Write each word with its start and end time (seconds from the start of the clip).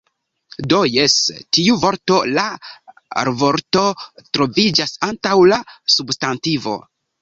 Do 0.71 0.79
jes. 0.91 1.17
Tiu 1.57 1.75
vorto, 1.83 2.17
la 2.39 2.47
rolvorto 3.29 3.87
troviĝas 4.09 4.99
antaŭ 5.13 5.41
la 5.55 5.65
substantivo 6.01 6.81